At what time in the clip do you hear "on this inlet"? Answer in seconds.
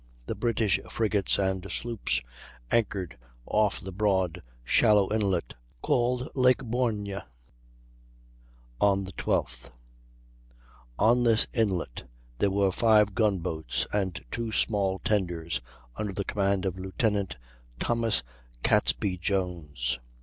10.97-12.05